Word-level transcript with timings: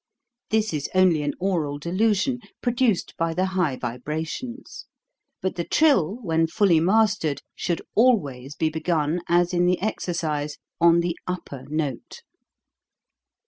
This 0.49 0.73
is 0.73 0.89
only 0.95 1.21
an 1.21 1.35
aural 1.39 1.77
delusion, 1.77 2.39
produced 2.59 3.13
by 3.19 3.35
the 3.35 3.45
high 3.53 3.75
vi 3.75 3.99
brations. 3.99 4.85
But 5.43 5.57
the 5.57 5.63
trill, 5.63 6.15
when 6.23 6.47
fully 6.47 6.79
mastered, 6.79 7.43
should 7.53 7.83
always 7.93 8.55
be 8.55 8.69
begun, 8.71 9.21
as 9.27 9.53
in 9.53 9.67
the 9.67 9.79
exercise, 9.79 10.57
on 10.79 11.01
the 11.01 11.15
upper 11.27 11.65
note. 11.69 12.23